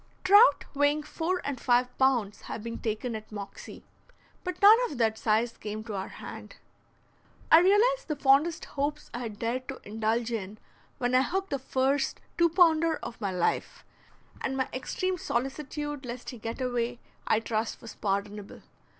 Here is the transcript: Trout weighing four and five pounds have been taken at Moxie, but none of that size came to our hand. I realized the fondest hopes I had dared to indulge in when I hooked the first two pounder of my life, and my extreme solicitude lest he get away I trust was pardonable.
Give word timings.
Trout 0.23 0.65
weighing 0.73 1.03
four 1.03 1.43
and 1.45 1.61
five 1.61 1.95
pounds 1.99 2.41
have 2.49 2.63
been 2.63 2.79
taken 2.79 3.15
at 3.15 3.31
Moxie, 3.31 3.83
but 4.43 4.59
none 4.59 4.77
of 4.89 4.97
that 4.97 5.15
size 5.15 5.55
came 5.55 5.83
to 5.83 5.93
our 5.93 6.07
hand. 6.07 6.55
I 7.51 7.59
realized 7.59 8.07
the 8.07 8.15
fondest 8.15 8.65
hopes 8.65 9.11
I 9.13 9.19
had 9.19 9.37
dared 9.37 9.67
to 9.67 9.79
indulge 9.83 10.31
in 10.31 10.57
when 10.97 11.13
I 11.13 11.21
hooked 11.21 11.51
the 11.51 11.59
first 11.59 12.19
two 12.35 12.49
pounder 12.49 12.97
of 13.03 13.21
my 13.21 13.29
life, 13.31 13.85
and 14.43 14.57
my 14.57 14.67
extreme 14.73 15.19
solicitude 15.19 16.03
lest 16.03 16.31
he 16.31 16.39
get 16.39 16.61
away 16.61 16.97
I 17.27 17.39
trust 17.39 17.79
was 17.79 17.93
pardonable. 17.93 18.63